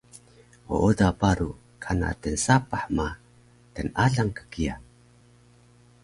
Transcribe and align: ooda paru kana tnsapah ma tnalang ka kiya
ooda 0.77 1.09
paru 1.19 1.49
kana 1.83 2.09
tnsapah 2.21 2.85
ma 2.95 3.07
tnalang 3.73 4.31
ka 4.37 4.43
kiya 4.51 4.75